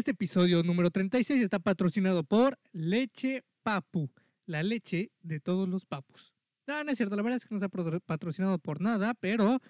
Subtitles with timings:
[0.00, 4.10] Este episodio número 36 está patrocinado por Leche Papu,
[4.46, 6.32] la leche de todos los papus.
[6.66, 9.60] No, no es cierto, la verdad es que no está patrocinado por nada, pero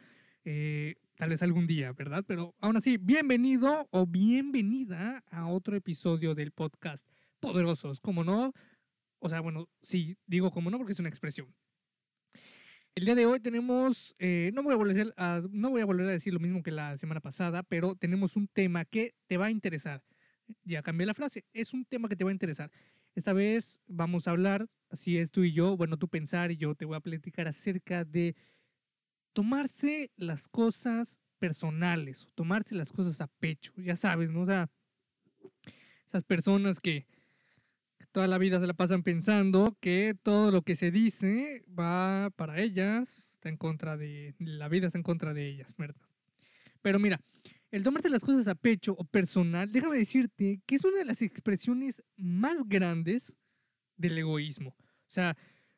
[0.45, 2.24] eh, tal vez algún día, ¿verdad?
[2.29, 7.08] Pero aún así, bienvenido o bienvenida a otro episodio del podcast
[7.40, 8.53] Poderosos, como no.
[9.19, 11.53] O sea, bueno, sí, digo como no porque es una expresión.
[12.94, 16.70] El día de hoy tenemos, eh, no voy a volver a decir lo mismo que
[16.70, 20.05] la semana pasada, pero tenemos un tema que te va a interesar.
[20.64, 22.70] Ya cambié la frase, es un tema que te va a interesar.
[23.14, 26.74] Esta vez vamos a hablar, así es tú y yo, bueno, tú pensar y yo
[26.74, 28.36] te voy a platicar acerca de
[29.32, 34.42] tomarse las cosas personales, tomarse las cosas a pecho, ya sabes, ¿no?
[34.42, 34.70] O sea,
[36.06, 37.06] esas personas que
[38.12, 42.60] toda la vida se la pasan pensando que todo lo que se dice va para
[42.60, 46.02] ellas, está en contra de, la vida está en contra de ellas, ¿verdad?
[46.82, 47.20] Pero mira,
[47.70, 51.23] el tomarse las cosas a pecho o personal, déjame decirte que es una de las
[51.23, 53.37] expresiones más grandes
[53.96, 54.71] del egoísmo.
[54.71, 55.37] O sea,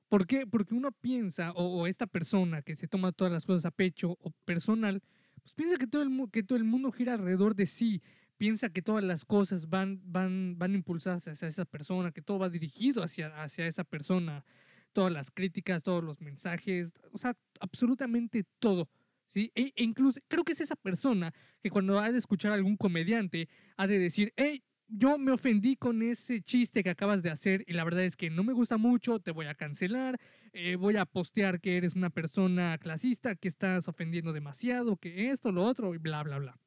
[0.08, 0.46] ¿por qué?
[0.46, 4.30] Porque uno piensa, o, esta persona que se toma todas las cosas a pecho o
[4.44, 5.02] personal,
[5.42, 8.02] pues piensa que todo el, que todo el mundo gira alrededor de sí,
[8.38, 12.48] piensa que todas las cosas van, van, van impulsadas hacia esa persona, que todo va
[12.48, 14.44] dirigido hacia, hacia esa persona,
[14.92, 18.88] todas las críticas, todos los mensajes, o sea, absolutamente todo.
[19.34, 23.48] E, incluso creo que es esa persona que cuando ha de escuchar a algún comediante
[23.76, 27.72] ha de decir, hey, yo me ofendí con ese chiste que acabas de hacer y
[27.72, 30.18] la verdad es que no me gusta mucho, te voy a cancelar,
[30.52, 35.50] eh, voy a postear que eres una persona clasista, que estás ofendiendo demasiado, que esto,
[35.50, 36.58] lo otro y bla, bla, bla.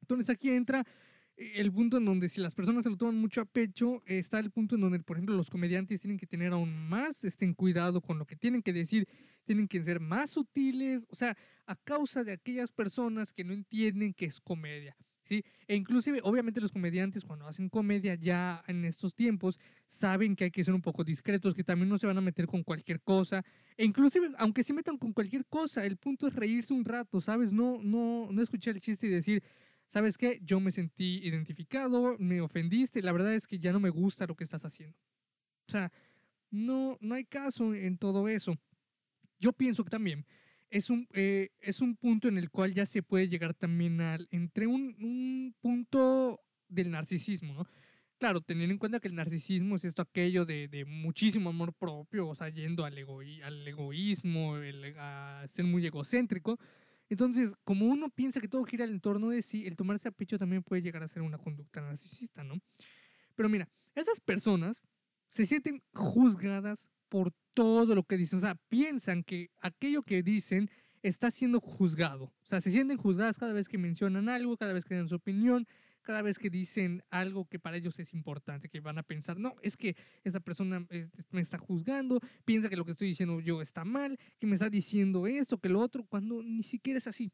[0.00, 0.86] Entonces aquí entra
[1.40, 4.50] el punto en donde si las personas se lo toman mucho a pecho, está el
[4.50, 8.18] punto en donde, por ejemplo, los comediantes tienen que tener aún más este, cuidado con
[8.18, 9.08] lo que tienen que decir,
[9.44, 14.12] tienen que ser más sutiles, o sea, a causa de aquellas personas que no entienden
[14.12, 14.96] que es comedia.
[15.22, 15.44] ¿Sí?
[15.68, 20.50] E inclusive, obviamente los comediantes cuando hacen comedia ya en estos tiempos saben que hay
[20.50, 23.44] que ser un poco discretos, que también no se van a meter con cualquier cosa.
[23.76, 27.52] E inclusive, aunque se metan con cualquier cosa, el punto es reírse un rato, ¿sabes?
[27.52, 29.44] No, no, no escuchar el chiste y decir,
[29.90, 30.38] ¿sabes qué?
[30.42, 34.36] Yo me sentí identificado, me ofendiste, la verdad es que ya no me gusta lo
[34.36, 34.96] que estás haciendo.
[35.66, 35.92] O sea,
[36.48, 38.56] no, no hay caso en todo eso.
[39.40, 40.24] Yo pienso que también
[40.70, 44.28] es un, eh, es un punto en el cual ya se puede llegar también al,
[44.30, 47.66] entre un, un punto del narcisismo, ¿no?
[48.16, 52.28] Claro, teniendo en cuenta que el narcisismo es esto aquello de, de muchísimo amor propio,
[52.28, 52.96] o sea, yendo al,
[53.42, 56.60] al egoísmo, el, a ser muy egocéntrico,
[57.10, 60.38] entonces, como uno piensa que todo gira en torno de sí, el tomarse a pecho
[60.38, 62.54] también puede llegar a ser una conducta narcisista, ¿no?
[63.34, 64.80] Pero mira, esas personas
[65.28, 70.70] se sienten juzgadas por todo lo que dicen, o sea, piensan que aquello que dicen
[71.02, 74.84] está siendo juzgado, o sea, se sienten juzgadas cada vez que mencionan algo, cada vez
[74.84, 75.66] que dan su opinión,
[76.02, 79.54] cada vez que dicen algo que para ellos es importante, que van a pensar, no,
[79.62, 80.86] es que esa persona
[81.30, 84.70] me está juzgando, piensa que lo que estoy diciendo yo está mal, que me está
[84.70, 87.32] diciendo esto, que lo otro, cuando ni siquiera es así.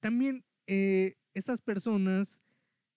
[0.00, 2.42] También eh, estas personas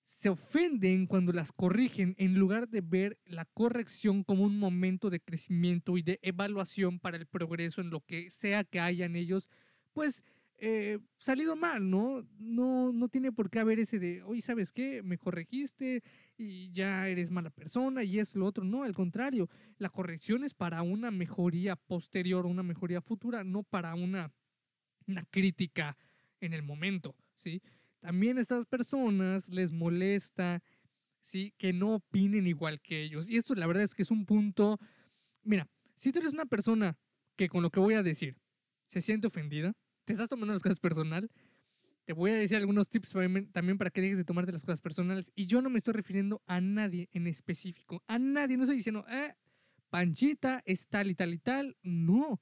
[0.04, 5.20] se ofenden cuando las corrigen en lugar de ver la corrección como un momento de
[5.20, 9.50] crecimiento y de evaluación para el progreso en lo que sea que hayan ellos,
[9.94, 10.24] pues
[10.58, 12.26] eh, salido mal, ¿no?
[12.40, 12.94] ¿no?
[12.94, 15.04] No tiene por qué haber ese de, oye, ¿sabes qué?
[15.04, 16.02] Me corregiste
[16.38, 18.64] y ya eres mala persona y es lo otro.
[18.64, 23.96] No, al contrario, la corrección es para una mejoría posterior, una mejoría futura, no para
[23.96, 24.32] una,
[25.08, 25.98] una crítica
[26.40, 27.62] en el momento, ¿sí?
[28.00, 30.62] También a estas personas les molesta,
[31.20, 31.54] ¿sí?
[31.58, 33.30] Que no opinen igual que ellos.
[33.30, 34.80] Y esto la verdad es que es un punto,
[35.44, 36.98] mira, si tú eres una persona
[37.36, 38.38] que con lo que voy a decir
[38.86, 39.74] se siente ofendida,
[40.06, 41.30] te estás tomando las cosas personal,
[42.06, 43.14] te voy a decir algunos tips
[43.52, 45.32] también para que dejes de tomarte las cosas personales.
[45.36, 48.04] Y yo no me estoy refiriendo a nadie en específico.
[48.08, 48.58] A nadie.
[48.58, 49.34] No estoy diciendo, eh,
[49.90, 51.76] Panchita es tal y tal y tal.
[51.82, 52.40] No.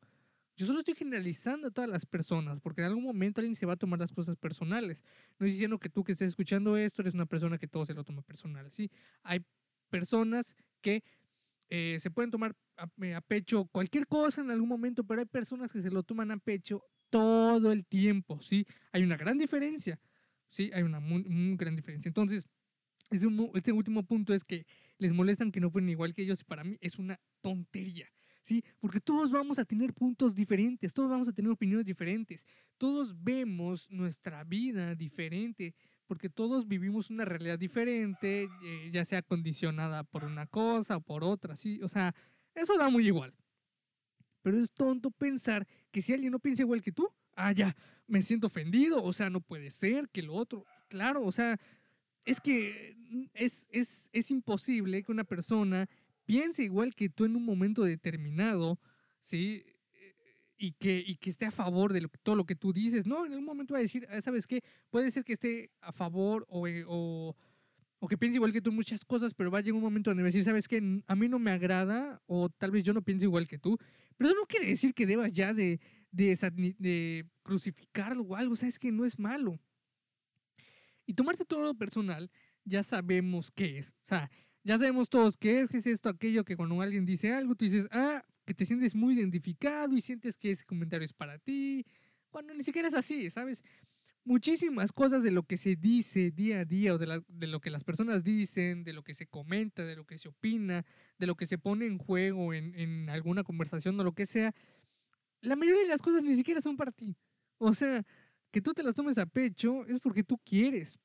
[0.56, 3.74] Yo solo estoy generalizando a todas las personas, porque en algún momento alguien se va
[3.74, 5.02] a tomar las cosas personales.
[5.40, 7.94] No estoy diciendo que tú que estés escuchando esto eres una persona que todo se
[7.94, 8.70] lo toma personal.
[8.72, 8.92] Sí,
[9.24, 9.44] hay
[9.90, 11.04] personas que
[11.70, 12.84] eh, se pueden tomar a,
[13.16, 16.38] a, pecho cualquier cosa en algún momento, pero hay personas que se lo toman a
[16.38, 16.84] pecho
[17.14, 18.66] todo el tiempo, ¿sí?
[18.92, 20.00] Hay una gran diferencia,
[20.50, 20.72] ¿sí?
[20.74, 21.24] Hay una muy,
[21.56, 22.10] gran diferencia.
[22.10, 22.48] Entonces,
[23.12, 24.66] este último punto es que
[24.98, 28.08] les molestan que no pueden igual que ellos y para mí es una tontería,
[28.42, 28.64] ¿sí?
[28.80, 32.48] Porque todos vamos a tener puntos diferentes, todos vamos a tener opiniones diferentes,
[32.80, 35.76] todos vemos nuestra vida diferente,
[36.08, 41.24] porque todos vivimos una realidad diferente, eh, ya sea condicionada por una cosa o por
[41.24, 41.80] otra, ¿sí?
[41.84, 42.16] O sea,
[42.56, 43.36] eso da muy igual.
[44.44, 47.76] Pero es tonto pensar que si alguien no piensa igual que tú, ah, ya,
[48.06, 50.66] me siento ofendido, o sea, no puede ser que lo otro.
[50.90, 51.60] Claro, o sea,
[52.26, 52.96] es que
[53.34, 55.90] es, es, es imposible que una persona
[56.26, 58.80] piense igual que tú en un momento determinado,
[59.22, 59.66] ¿sí?
[60.58, 63.06] Y que, y que esté a favor de todo lo que tú dices.
[63.06, 64.62] No, en algún momento va a decir, ah, ¿sabes qué?
[64.90, 67.36] Puede ser que esté a favor o, eh, o,
[68.00, 70.10] o que piense igual que tú en muchas cosas, pero va a llegar un momento
[70.10, 71.02] donde va a decir, ¿sabes qué?
[71.08, 73.78] A mí no me agrada o tal vez yo no pienso igual que tú.
[74.18, 75.80] Pero no quiere decir que debas ya de,
[76.12, 78.54] de, de crucificarlo o algo.
[78.54, 79.60] O sea, es que no es malo.
[81.06, 82.32] Y tomarse todo lo personal,
[82.64, 83.92] ya sabemos qué es.
[84.04, 84.32] O sea,
[84.64, 87.66] ya sabemos todos qué es, qué es esto, aquello que cuando alguien dice algo, tú
[87.66, 91.86] dices, ah, que te sientes muy identificado y sientes que ese comentario es para ti,
[92.30, 93.64] cuando ni siquiera es así, ¿sabes?
[94.26, 97.84] Muchísimas cosas de lo que se dice día a día o de, lo que las
[97.84, 100.86] personas dicen, de lo que se comenta, de lo que se opina,
[101.20, 104.54] de lo que se pone en juego en, en alguna conversación o lo que sea,
[105.42, 107.18] la mayoría de las cosas ni siquiera son para ti.
[107.58, 108.06] O sea,
[108.52, 111.00] que tú te las tomes a pecho es porque tú quieres,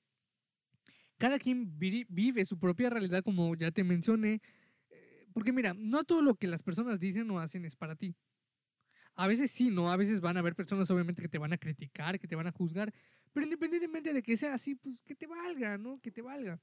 [1.18, 4.40] cada quien vive su propia realidad, como ya te mencioné.
[4.88, 8.14] Eh, porque mira, no todo lo que las personas dicen o hacen es para ti.
[9.18, 9.90] A veces sí, ¿no?
[9.90, 12.46] A veces van a haber personas obviamente que te van a criticar, que te van
[12.46, 12.94] a juzgar,
[13.32, 16.00] pero independientemente de que sea así, pues que te valga, ¿no?
[16.00, 16.60] Que te valga.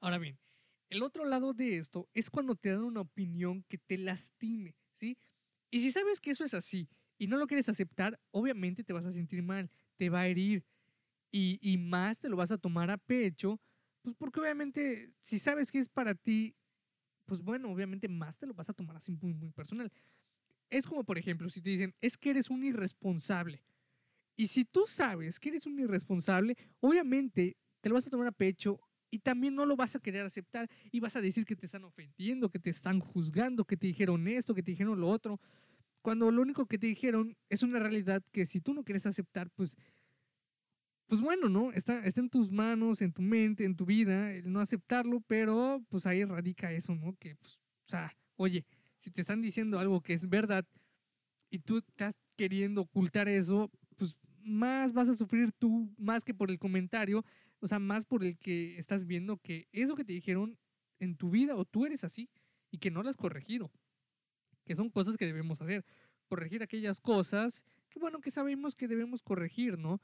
[0.00, 0.36] Ahora bien,
[0.90, 5.16] el otro lado de esto es cuando te dan una opinión que te lastime, ¿sí?
[5.70, 9.04] Y si sabes que eso es así y no lo quieres aceptar, obviamente te vas
[9.04, 10.64] a sentir mal, te va a herir,
[11.36, 13.60] y, más te lo vas a tomar a pecho,
[14.02, 16.54] pues porque obviamente si sabes que es para ti,
[17.26, 19.90] pues bueno, obviamente más te lo vas a tomar así muy, muy personal.
[20.70, 23.64] Es como, por ejemplo, si te dicen, es que eres un irresponsable.
[24.36, 28.32] Y si tú sabes que eres un irresponsable, obviamente te lo vas a tomar a
[28.32, 28.80] pecho
[29.10, 31.84] y también no lo vas a querer aceptar y vas a decir que te están
[31.84, 35.40] ofendiendo, que te están juzgando, que te dijeron esto, que te dijeron lo otro,
[36.02, 39.50] cuando lo único que te dijeron es una realidad que si tú no quieres aceptar,
[39.50, 39.76] pues
[41.06, 41.70] pues bueno, ¿no?
[41.72, 45.84] Está, está en tus manos, en tu mente, en tu vida, el no aceptarlo, pero
[45.88, 47.14] pues ahí radica eso, ¿no?
[47.16, 48.64] Que, pues, o sea, oye,
[49.04, 50.66] si te están diciendo algo que es verdad
[51.50, 56.50] y tú estás queriendo ocultar eso, pues más vas a sufrir tú, más que por
[56.50, 57.22] el comentario,
[57.60, 60.58] o sea, más por el que estás viendo que eso que te dijeron
[61.00, 62.30] en tu vida o tú eres así
[62.70, 63.70] y que no lo has corregido,
[64.64, 65.84] que son cosas que debemos hacer,
[66.26, 70.00] corregir aquellas cosas que bueno, que sabemos que debemos corregir, ¿no?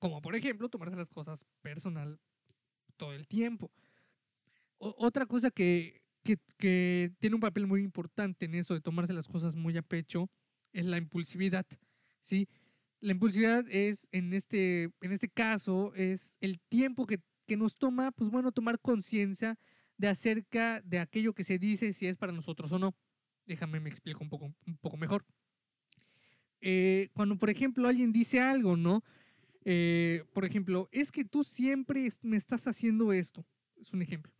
[0.00, 2.18] Como por ejemplo, tomarse las cosas personal
[2.96, 3.70] todo el tiempo.
[4.78, 9.54] otra cosa que, que, tiene un papel muy importante en eso de tomarse las cosas
[9.54, 10.30] muy a pecho
[10.72, 11.66] es la impulsividad.
[12.20, 12.48] ¿sí?
[13.00, 18.12] La impulsividad es, en este, en este caso, es el tiempo que, que nos toma,
[18.12, 19.58] pues bueno, tomar conciencia
[19.96, 22.94] de acerca de aquello que se dice, si es para nosotros o no.
[23.46, 25.24] Déjame me explico un poco, un poco mejor.
[26.60, 29.02] Eh, cuando, por ejemplo, alguien dice algo, ¿no?
[29.64, 33.46] Eh, por ejemplo, es que tú siempre me estás haciendo esto.
[33.76, 34.32] Es un ejemplo.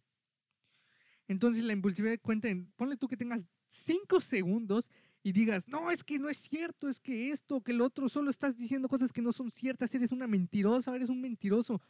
[1.30, 4.90] Entonces la impulsividad cuenta en, ponle tú que tengas cinco segundos
[5.22, 8.30] y digas, no, es que no es cierto, es que esto, que el otro, solo
[8.30, 11.80] estás diciendo cosas que no son ciertas, eres una mentirosa, eres un mentiroso.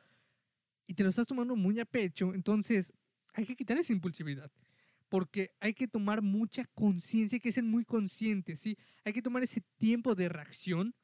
[0.87, 2.92] Y te lo estás tomando muy a pecho, entonces
[3.32, 4.52] hay que quitar esa impulsividad.
[5.08, 8.76] Porque hay que tomar mucha conciencia, hay que ser muy conscientes, ¿sí?
[9.06, 10.94] Hay que tomar ese tiempo de reacción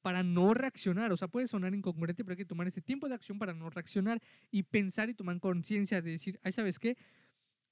[0.00, 1.12] para no reaccionar.
[1.12, 3.68] O sea, puede sonar incongruente, pero hay que tomar ese tiempo de acción para no
[3.68, 6.96] reaccionar y pensar y tomar conciencia de decir, ay, ¿sabes qué?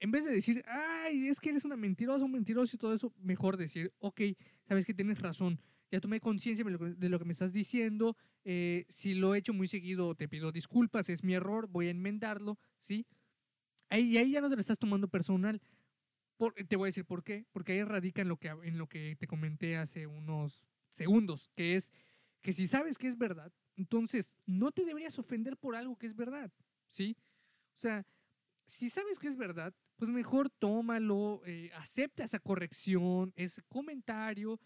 [0.00, 3.12] En vez de decir, ay, es que eres una mentirosa, un mentiroso y todo eso,
[3.18, 4.20] mejor decir, ok,
[4.68, 5.60] sabes que tienes razón,
[5.90, 9.68] ya tomé conciencia de lo que me estás diciendo, eh, si lo he hecho muy
[9.68, 13.06] seguido, te pido disculpas, es mi error, voy a enmendarlo, ¿sí?
[13.88, 15.60] Ahí, y ahí ya no te lo estás tomando personal.
[16.68, 19.16] te voy a decir por qué, porque ahí radica en lo que, en lo que
[19.18, 21.92] te comenté hace unos segundos, que es
[22.42, 26.14] que si sabes que es verdad, entonces no te deberías ofender por algo que es
[26.14, 26.52] verdad,
[26.88, 27.16] ¿sí?
[27.76, 28.06] O sea,
[28.66, 34.60] si sabes que es verdad, pues mejor tómalo, eh, acepta esa corrección, ese comentario,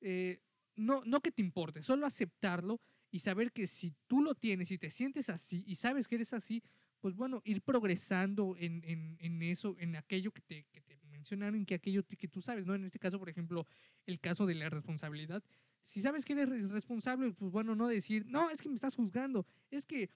[0.00, 0.40] eh,
[0.76, 4.78] no, no que te importe, solo aceptarlo y saber que si tú lo tienes y
[4.78, 6.62] te sientes así y sabes que eres así,
[7.00, 11.64] pues bueno, ir progresando en, en, en eso, en aquello que te, que te mencionaron,
[11.64, 12.74] que aquello que tú sabes, ¿no?
[12.74, 13.66] En este caso, por ejemplo,
[14.06, 15.42] el caso de la responsabilidad,
[15.82, 19.46] si sabes que eres responsable, pues bueno, no decir, no, es que me estás juzgando,
[19.70, 20.10] es que,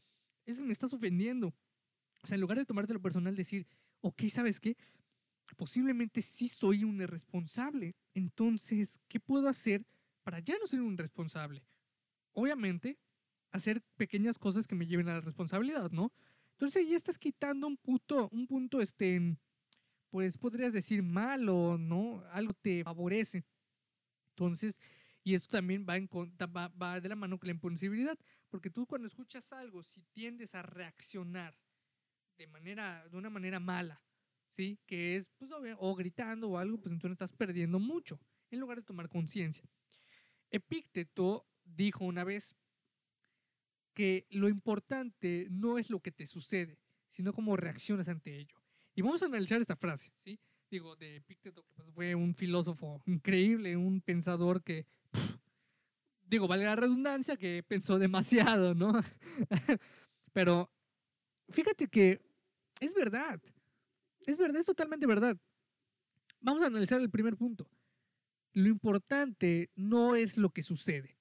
[0.44, 1.54] es que me estás ofendiendo.
[2.22, 3.66] O sea, en lugar de tomarte lo personal, decir,
[4.02, 4.76] ok, ¿sabes qué?
[5.56, 7.94] Posiblemente sí soy un irresponsable.
[8.14, 9.86] Entonces, ¿qué puedo hacer
[10.22, 11.64] para ya no ser un responsable?
[12.32, 12.98] Obviamente,
[13.52, 16.12] hacer pequeñas cosas que me lleven a la responsabilidad, ¿no?
[16.52, 19.36] Entonces ya estás quitando un punto, un punto, este,
[20.10, 22.22] pues podrías decir malo, ¿no?
[22.30, 23.44] Algo te favorece.
[24.30, 24.78] Entonces,
[25.24, 28.18] y esto también va, en, va, va de la mano con la impulsibilidad,
[28.48, 31.54] porque tú cuando escuchas algo, si tiendes a reaccionar
[32.36, 34.02] de manera, de una manera mala,
[34.48, 34.78] ¿sí?
[34.86, 38.20] Que es, pues, o gritando o algo, pues entonces estás perdiendo mucho,
[38.50, 39.68] en lugar de tomar conciencia.
[40.50, 42.54] Epícteto dijo una vez
[43.94, 48.56] que lo importante no es lo que te sucede, sino cómo reaccionas ante ello.
[48.94, 50.38] Y vamos a analizar esta frase, ¿sí?
[50.70, 54.86] Digo, de Epícteto, que pues fue un filósofo increíble, un pensador que,
[56.22, 58.92] digo, vale la redundancia, que pensó demasiado, ¿no?
[60.32, 60.70] Pero
[61.52, 62.20] fíjate que
[62.80, 63.40] es verdad,
[64.26, 65.36] es verdad, es totalmente verdad.
[66.40, 67.68] Vamos a analizar el primer punto.
[68.52, 71.16] Lo importante no es lo que sucede,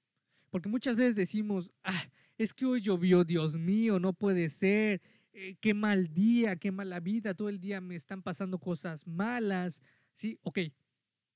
[0.50, 5.02] porque muchas veces decimos, ah, es que hoy llovió, Dios mío, no puede ser,
[5.34, 9.82] eh, qué mal día, qué mala vida, todo el día me están pasando cosas malas.
[10.14, 10.60] Sí, ok,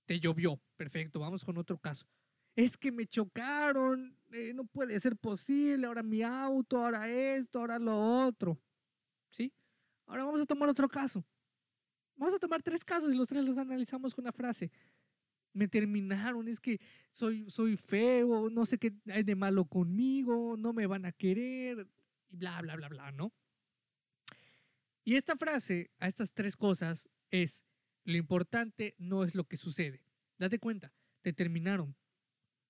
[0.06, 2.06] te llovió, perfecto, vamos con otro caso.
[2.56, 7.80] Es que me chocaron, eh, no puede ser posible, ahora mi auto, ahora esto, ahora
[7.80, 8.60] lo otro.
[9.36, 9.52] ¿Sí?
[10.06, 11.26] Ahora vamos a tomar otro caso.
[12.16, 14.72] Vamos a tomar tres casos y los tres los analizamos con una frase.
[15.52, 16.80] Me terminaron, es que
[17.12, 21.86] soy, soy feo, no sé qué hay de malo conmigo, no me van a querer,
[22.30, 23.34] y bla, bla, bla, bla, ¿no?
[25.04, 27.66] Y esta frase a estas tres cosas es,
[28.06, 30.02] lo importante no es lo que sucede.
[30.38, 31.96] Date cuenta, te terminaron.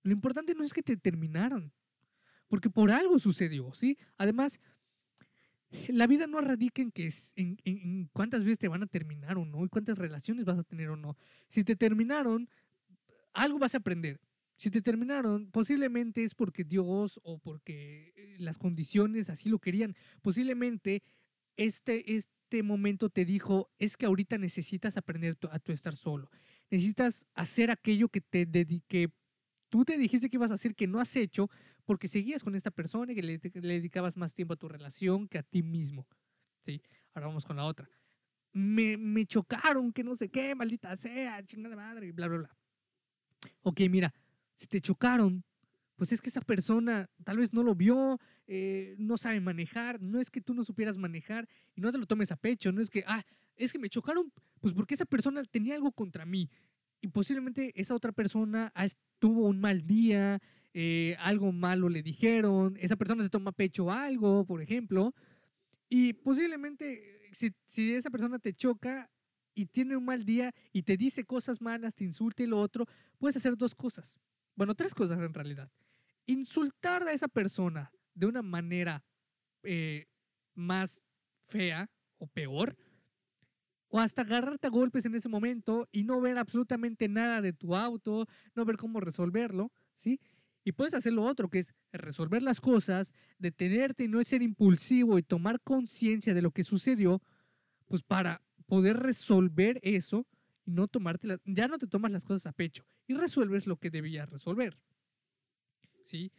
[0.02, 1.72] Lo importante no es que te terminaron,
[2.48, 3.98] porque por algo sucedió, ¿sí?
[4.18, 4.60] Además,
[5.88, 9.46] la vida no radica en, que, en, en, cuántas veces te van a terminar o
[9.46, 11.18] no, y cuántas relaciones vas a tener o no.
[11.50, 12.50] Si te terminaron,
[13.34, 14.20] algo vas a aprender.
[14.58, 19.96] Si te terminaron, posiblemente es porque Dios o porque eh, las condiciones así lo querían.
[20.22, 21.04] Posiblemente
[21.58, 26.30] este, este momento te dijo, es que ahorita necesitas aprender a tu estar solo.
[26.72, 29.10] Necesitas hacer aquello que te dedique,
[29.70, 31.50] tú te dijiste que ibas a hacer que no has hecho
[31.86, 35.38] porque seguías con esta persona y que le, dedicabas más tiempo a tu relación que
[35.38, 36.08] a ti mismo.
[36.66, 36.82] ¿Sí?
[37.14, 37.90] Ahora vamos con la otra.
[38.52, 42.58] Me, me chocaron, que no sé qué, maldita sea, chingada madre, bla, bla, bla.
[43.62, 44.14] Ok, mira,
[44.56, 45.44] si te chocaron,
[45.96, 50.20] pues es que esa persona tal vez no lo vio, eh, no sabe manejar, no
[50.20, 52.90] es que tú no supieras manejar y no te lo tomes a pecho, no es
[52.90, 53.24] que, ah,
[53.56, 56.50] es que me chocaron, pues porque esa persona tenía algo contra mí
[57.02, 58.74] y posiblemente esa otra persona
[59.20, 60.42] tuvo un mal día,
[60.78, 65.16] eh, algo malo le dijeron, esa persona se toma pecho algo, por ejemplo,
[65.90, 69.10] y posiblemente si, si esa persona te choca
[69.54, 72.86] y tiene un mal día y te dice cosas malas, te insulta y lo otro,
[73.18, 74.20] puedes hacer dos cosas.
[74.56, 75.72] Bueno, tres cosas en realidad
[76.26, 79.04] insultar a esa persona de una manera
[79.64, 80.08] eh,
[80.54, 81.04] más
[81.42, 82.76] fea o peor,
[83.90, 87.76] o hasta agarrarte a golpes en ese momento y no ver absolutamente nada de tu
[87.76, 90.20] auto, no ver cómo resolverlo, ¿sí?
[90.66, 95.18] Y puedes hacer lo otro, que es resolver las cosas, detenerte y no ser impulsivo
[95.18, 97.22] y tomar conciencia de lo que sucedió,
[97.88, 100.28] pues para poder resolver eso
[100.66, 103.92] y no tomarte, ya no te tomas las cosas a pecho y resuelves lo que
[103.92, 104.76] debías resolver.
[106.04, 106.32] ¿sí?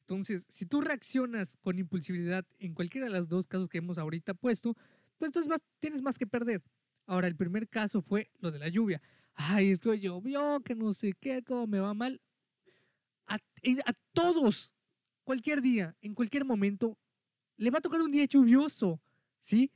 [0.00, 4.34] Entonces, si tú reaccionas con impulsividad en cualquiera de los dos casos que hemos ahorita
[4.34, 4.74] puesto,
[5.18, 6.62] pues entonces tienes más que perder.
[7.06, 9.00] Ahora, el primer caso fue lo de la lluvia.
[9.34, 12.20] Ay, es que llovió, que no sé qué, todo me va mal.
[13.30, 14.74] A, todos,
[15.24, 16.98] cualquier día, en cualquier momento,
[17.56, 19.00] le va a tocar un día lluvioso,
[19.38, 19.70] ¿sí?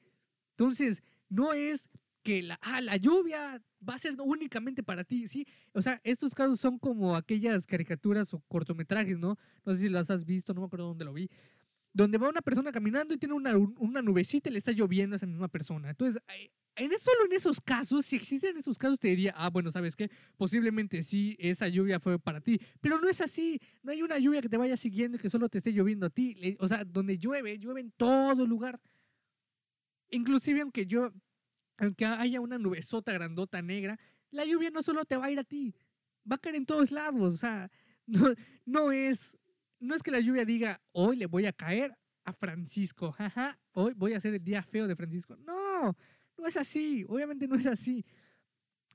[0.50, 1.88] Entonces, no es
[2.23, 5.46] que la, ah, la lluvia va a ser únicamente para ti, ¿sí?
[5.73, 9.38] O sea, estos casos son como aquellas caricaturas o cortometrajes, ¿no?
[9.64, 11.30] No sé si las has visto, no me acuerdo dónde lo vi,
[11.94, 15.16] donde va una persona caminando y tiene una, una nubecita y le está lloviendo a
[15.16, 15.88] esa misma persona.
[15.90, 16.20] Entonces,
[16.76, 20.10] en, solo en esos casos, si existen esos casos, te diría, ah, bueno, ¿sabes qué?
[20.36, 23.60] Posiblemente sí, esa lluvia fue para ti, pero no es así.
[23.82, 26.10] No hay una lluvia que te vaya siguiendo y que solo te esté lloviendo a
[26.10, 26.56] ti.
[26.58, 28.80] O sea, donde llueve, llueve en todo lugar.
[30.10, 31.12] Inclusive aunque yo
[31.78, 33.98] aunque haya una nubesota grandota negra,
[34.30, 35.74] la lluvia no solo te va a ir a ti,
[36.30, 37.34] va a caer en todos lados.
[37.34, 37.70] O sea,
[38.64, 39.36] no, es,
[39.84, 43.92] no es que la lluvia diga, hoy le voy a caer a Francisco, jaja, hoy
[43.94, 45.36] voy a hacer el día feo de Francisco.
[45.36, 45.96] No,
[46.36, 48.04] no es así, obviamente no es así.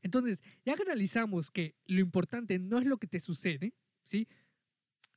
[0.02, 4.28] Entonces, ya que analizamos que lo importante no es lo que te sucede, ¿sí?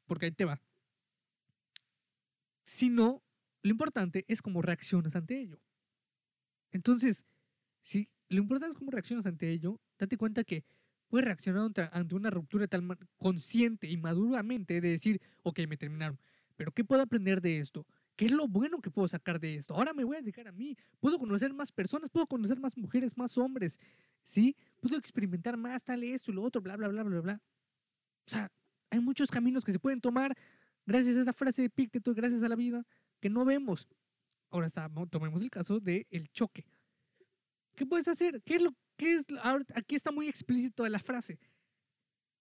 [0.06, 0.60] Porque ahí te va.
[2.64, 3.22] Sino,
[3.62, 5.60] lo importante es cómo reaccionas ante ello.
[6.72, 7.24] Entonces,
[7.82, 9.80] Sí, lo importante es cómo reaccionas ante ello.
[9.98, 10.64] Date cuenta que
[11.12, 16.18] puedes reaccionar ante, una ruptura tal consciente y maduramente de decir, ok, me terminaron,
[16.56, 17.86] pero ¿qué puedo aprender de esto?
[18.16, 19.74] ¿Qué es lo bueno que puedo sacar de esto?
[19.74, 20.74] Ahora me voy a dedicar a mí.
[21.00, 23.78] Puedo conocer más personas, puedo conocer más mujeres, más hombres,
[24.22, 24.56] ¿sí?
[24.80, 27.42] Puedo experimentar más tal esto y lo otro, bla, bla, bla, bla, bla.
[28.26, 28.50] O sea,
[28.88, 30.34] hay muchos caminos que se pueden tomar
[30.86, 32.86] gracias a esa frase de Pícteto, gracias a la vida,
[33.20, 33.86] que no vemos.
[34.48, 34.70] Ahora
[35.10, 36.64] tomemos el caso del el choque.
[37.74, 38.42] ¿Qué puedes hacer?
[38.44, 38.74] ¿Qué es lo
[39.74, 41.38] aquí está muy explícito la frase.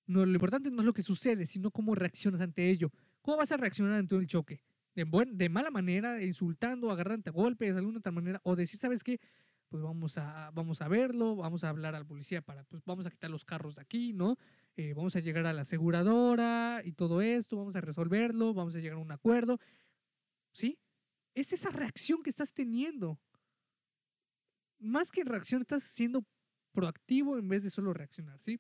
[0.08, 2.91] No, lo importante no es lo que sucede, sino cómo reaccionas ante ello.
[3.22, 4.62] ¿Cómo vas a reaccionar ante el choque?
[4.96, 8.80] De, buen, de mala manera, insultando, agarrando a golpes, de alguna otra manera, o decir,
[8.80, 9.20] ¿sabes qué?
[9.70, 13.10] Pues vamos a, vamos a verlo, vamos a hablar al policía para, pues vamos a
[13.10, 14.38] quitar los carros de aquí, ¿no?
[14.75, 18.80] Eh, vamos a llegar a la aseguradora y todo esto, vamos a resolverlo, vamos a
[18.80, 19.60] llegar a un acuerdo.
[20.51, 20.77] ¿Sí?
[21.34, 23.18] Es esa reacción que estás teniendo.
[24.80, 26.25] Más que reacción, estás siendo
[26.72, 28.60] proactivo en vez de solo reaccionar, ¿sí?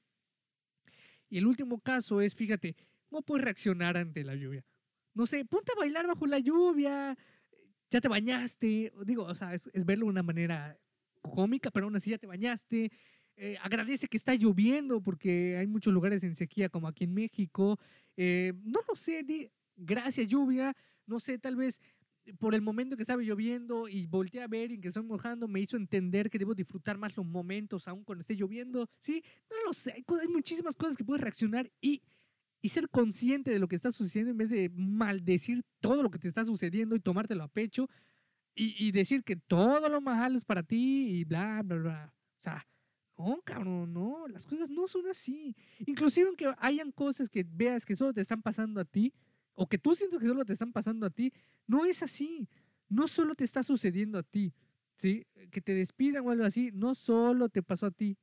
[1.29, 2.75] Y el último caso es, fíjate,
[3.09, 4.65] ¿cómo puedes reaccionar ante la lluvia?
[5.13, 7.17] No sé, ponte a bailar bajo la lluvia,
[7.89, 10.77] ya te bañaste, digo, o sea, es, es verlo de una manera
[11.21, 12.91] cómica, pero aún así ya te bañaste,
[13.37, 17.79] eh, agradece que está lloviendo porque hay muchos lugares en sequía como aquí en México.
[18.17, 19.25] Eh, no lo sé,
[19.75, 20.75] gracias lluvia,
[21.05, 21.79] no sé, tal vez
[22.39, 25.59] por el momento que estaba lloviendo y volteé a ver y que estoy mojando, me
[25.59, 28.87] hizo entender que debo disfrutar más los momentos aún cuando esté lloviendo.
[28.99, 32.01] Sí, no lo sé, hay, muchísimas cosas que puedes reaccionar y,
[32.61, 36.19] y ser consciente de lo que está sucediendo en vez de maldecir todo lo que
[36.19, 37.89] te está sucediendo y tomártelo a pecho
[38.55, 42.13] y, y decir que todo lo malo es para ti y bla, bla, bla.
[42.37, 42.67] O sea,
[43.17, 45.55] no, cabrón, no, las cosas no son así.
[45.85, 49.13] Inclusive aunque hayan cosas que veas que solo te están pasando a ti,
[49.53, 51.33] o que tú sientes que solo te están pasando a ti,
[51.67, 52.49] no es así.
[52.89, 54.53] No solo te está sucediendo a ti,
[54.95, 55.25] ¿sí?
[55.49, 58.17] Que te despidan o algo así, no solo te pasó a ti,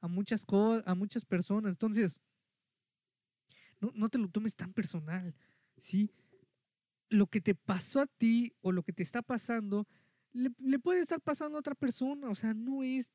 [0.00, 0.44] a muchas,
[0.84, 1.70] a muchas personas.
[1.70, 2.20] Entonces,
[3.80, 5.34] no, no te lo tomes tan personal,
[5.76, 6.10] ¿sí?
[7.08, 9.86] Lo que te pasó a ti o lo que te está pasando,
[10.32, 13.12] le, le puede estar pasando a otra persona, o sea, no es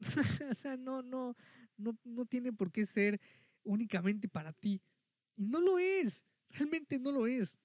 [0.50, 1.36] o sea, no, no,
[1.76, 3.20] no, no tiene por qué ser
[3.62, 4.80] únicamente para ti.
[5.36, 7.58] Y no lo es, realmente no lo es.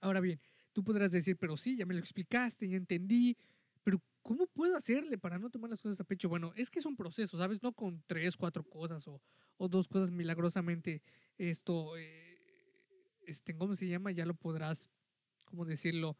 [0.00, 0.40] Ahora bien,
[0.72, 3.36] tú podrás decir, pero sí, ya me lo explicaste, ya entendí,
[3.82, 6.28] pero ¿cómo puedo hacerle para no tomar las cosas a pecho?
[6.28, 7.62] Bueno, es que es un proceso, ¿sabes?
[7.62, 9.20] No con tres, cuatro cosas o,
[9.56, 11.02] o dos cosas milagrosamente
[11.38, 12.38] esto, eh,
[13.26, 14.12] este, ¿cómo se llama?
[14.12, 14.88] Ya lo podrás,
[15.46, 16.16] ¿cómo decirlo?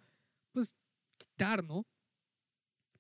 [0.53, 0.73] Pues
[1.19, 1.87] quitar, ¿no?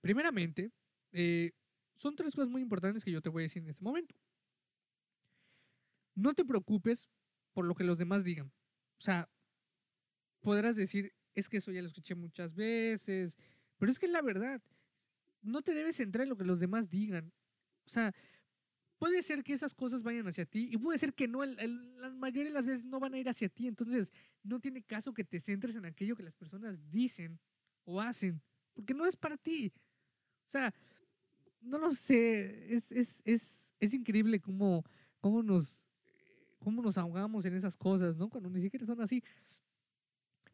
[0.00, 0.70] Primeramente,
[1.12, 1.52] eh,
[1.96, 4.14] son tres cosas muy importantes que yo te voy a decir en este momento.
[6.14, 7.08] No te preocupes
[7.54, 8.52] por lo que los demás digan.
[8.98, 9.30] O sea,
[10.40, 13.38] podrás decir, es que eso ya lo escuché muchas veces,
[13.78, 14.62] pero es que es la verdad.
[15.40, 17.32] No te debes centrar en lo que los demás digan.
[17.86, 18.14] O sea,
[18.98, 22.44] puede ser que esas cosas vayan hacia ti y puede ser que no, la mayoría
[22.44, 23.66] de las veces no van a ir hacia ti.
[23.66, 24.12] Entonces,
[24.42, 27.38] no tiene caso que te centres en aquello que las personas dicen
[27.84, 29.72] o hacen, porque no es para ti.
[30.46, 30.74] O sea,
[31.60, 34.84] no lo sé, es, es, es, es increíble cómo,
[35.20, 35.84] cómo, nos,
[36.64, 38.28] cómo nos ahogamos en esas cosas, ¿no?
[38.28, 39.22] Cuando ni siquiera son así.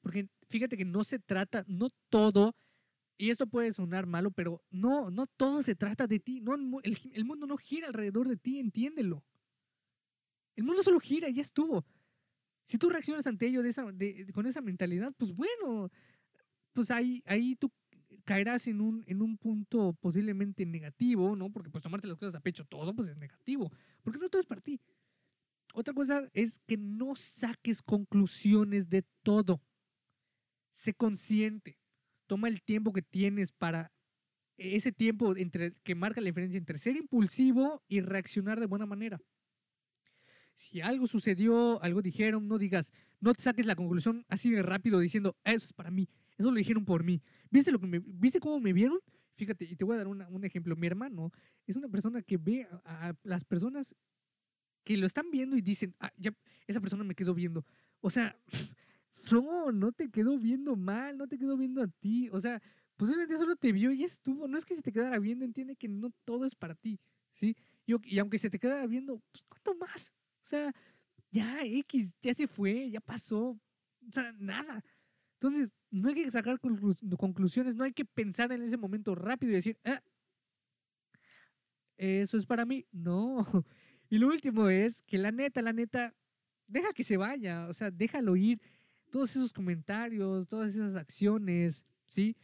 [0.02, 2.54] Porque fíjate que no se trata, no todo,
[3.20, 6.40] y esto puede sonar malo, pero no, no todo se trata de ti.
[6.40, 9.22] No, el, el mundo no gira alrededor de ti, entiéndelo.
[10.56, 11.84] El mundo solo gira y ya estuvo.
[12.64, 13.84] Si tú reaccionas ante ello de esa,
[14.32, 15.90] con esa mentalidad, pues bueno,
[16.72, 17.70] pues ahí, ahí tú
[18.24, 21.50] caerás en un, en un punto posiblemente negativo, ¿no?
[21.50, 23.70] Porque pues tomarte las cosas a pecho todo, pues es negativo.
[24.02, 24.80] Porque no todo es para ti.
[25.74, 29.62] Otra cosa es que no saques conclusiones de todo.
[30.72, 31.78] Sé consciente.
[32.26, 33.92] Toma el tiempo que tienes para
[34.56, 39.20] ese tiempo entre, que marca la diferencia entre ser impulsivo y reaccionar de buena manera.
[40.54, 44.98] Si algo sucedió, algo dijeron, no digas, no te saques la conclusión así de rápido
[44.98, 47.22] diciendo, eso es para mí, eso lo dijeron por mí.
[47.50, 48.98] ¿Viste, lo que me, ¿viste cómo me vieron?
[49.36, 50.76] Fíjate, y te voy a dar un ejemplo.
[50.76, 51.32] Mi hermano
[51.66, 53.96] es una persona que ve a, las personas
[54.84, 56.32] que lo están viendo y dicen, ah, ya,
[56.66, 57.64] esa persona me quedó viendo.
[58.00, 58.36] O sea,
[59.32, 62.28] no, no te quedó viendo mal, no te quedó viendo a ti.
[62.32, 62.60] O sea,
[62.96, 64.48] posiblemente solo te vio y estuvo.
[64.48, 66.98] No es que se te quedara viendo, entiende que no todo es para ti,
[67.32, 67.56] ¿sí?
[67.86, 70.12] Y, aunque se te quedara viendo, pues ¿cuánto más?
[70.42, 70.72] O sea,
[71.30, 73.50] ya X, ya se fue, ya pasó.
[73.50, 74.84] O sea, nada.
[75.34, 79.56] Entonces, no hay que sacar conclusiones, no hay que pensar en ese momento rápido y
[79.56, 80.02] decir, ah,
[81.96, 82.86] eso es para mí.
[82.92, 83.46] No.
[84.10, 86.14] Y lo último es que la neta, la neta,
[86.66, 88.60] deja que se vaya, o sea, déjalo ir.
[89.10, 92.36] Todos esos comentarios, todas esas acciones, ¿sí?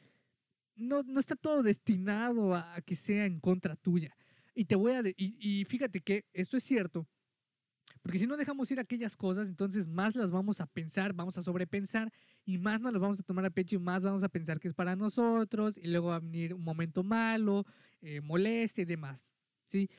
[0.74, 4.16] No, no está todo destinado a que sea en contra tuya.
[4.55, 5.02] Y te voy a...
[5.16, 7.07] y fíjate que esto es cierto,
[8.07, 11.42] porque si no dejamos ir aquellas cosas, entonces más las vamos a pensar, vamos a
[11.42, 12.12] sobrepensar
[12.44, 14.68] y más nos las vamos a tomar a pecho y más vamos a pensar que
[14.68, 17.66] es para nosotros y luego va a venir un momento malo,
[18.00, 18.20] eh,
[18.76, 19.26] y demás.
[19.66, 19.90] ¿sí?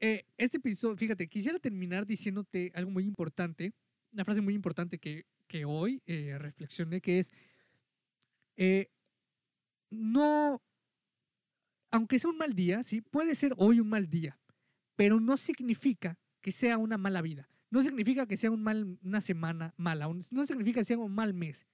[0.00, 3.74] Eh, este episodio, fíjate, quisiera terminar diciéndote algo muy importante
[4.12, 7.32] una frase muy importante que, que hoy eh, reflexioné, que es,
[8.56, 8.88] eh,
[9.90, 10.62] no,
[11.90, 14.38] aunque sea un mal día, sí, puede ser hoy un mal día,
[14.96, 17.48] pero no significa que sea una mala vida.
[17.70, 21.34] No significa que sea un mal, una semana mala, no significa que sea un mal
[21.34, 21.66] mes.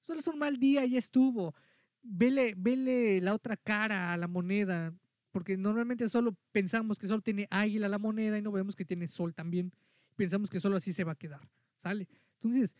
[0.00, 1.54] Solo es un mal día y ya estuvo.
[2.02, 4.92] Vele, vele la otra cara a la moneda,
[5.34, 9.08] porque normalmente solo pensamos que solo tiene águila la moneda y no vemos que tiene
[9.08, 9.72] sol también.
[10.14, 11.40] Pensamos que solo así se va a quedar,
[11.76, 12.06] ¿sale?
[12.34, 12.76] Entonces,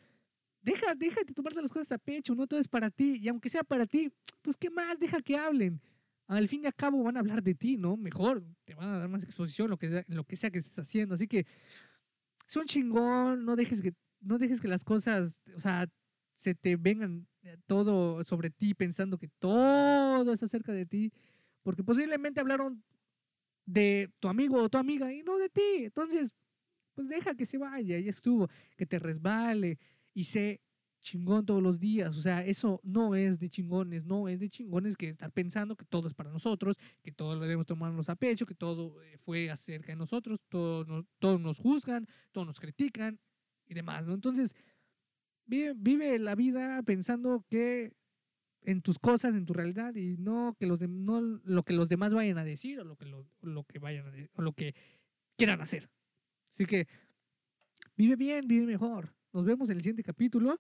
[0.63, 3.19] deja, de tomarte las cosas a pecho, no todo es para ti.
[3.21, 4.09] Y aunque sea para ti,
[4.41, 5.81] pues qué más, deja que hablen.
[6.29, 7.97] Al fin y al cabo van a hablar de ti, ¿no?
[7.97, 11.17] Mejor, te van a dar más exposición, lo que, lo que sea que estés haciendo.
[11.17, 11.49] Así que,
[12.47, 15.89] son chingón, no dejes que, no dejes que las cosas, o sea,
[16.37, 21.13] se te vengan eh, todo sobre ti pensando que todo es acerca de ti,
[21.65, 22.85] porque posiblemente hablaron
[23.67, 25.85] de tu amigo o tu amiga y no de ti.
[25.85, 26.33] Entonces,
[26.95, 29.79] pues deja que se vaya, ya estuvo, que te resbale
[30.13, 30.61] y sé
[31.01, 32.17] chingón todos los días.
[32.17, 35.85] O sea, eso no es de chingones, no es de chingones que estar pensando que
[35.85, 39.51] todo es para nosotros, que todo lo debemos tomarnos a pecho, que todo eh, fue
[39.51, 43.19] acerca de nosotros, todos nos, todos nos juzgan, todos nos critican
[43.67, 44.15] y demás, ¿no?
[44.15, 44.55] Entonces,
[45.47, 47.93] vive, vive la vida pensando que
[48.65, 52.15] en tus cosas, en tu realidad y no que los no lo que los demás
[52.15, 54.75] vayan a decir o lo que lo, lo que vayan a, o lo que
[55.37, 55.91] quieran hacer.
[56.51, 56.89] Así que
[57.97, 59.15] vive bien, vive mejor.
[59.33, 60.59] Nos vemos en el siguiente capítulo.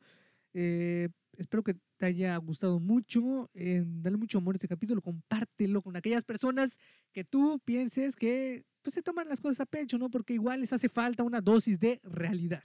[0.53, 3.51] Eh, espero que te haya gustado mucho.
[3.55, 6.79] Dale mucho amor a este capítulo, compártelo con aquellas personas
[7.12, 10.11] que tú pienses que pues, se toman las cosas a pecho, ¿no?
[10.11, 12.64] Porque igual les hace falta una dosis de realidad.